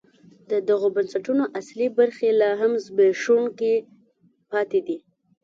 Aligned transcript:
د 0.49 0.51
دغو 0.69 0.87
بنسټونو 0.95 1.43
اصلي 1.59 1.87
برخې 1.97 2.29
لا 2.41 2.51
هم 2.59 2.71
زبېښونکي 2.85 3.73
پاتې 4.51 4.79
دي. 4.87 4.97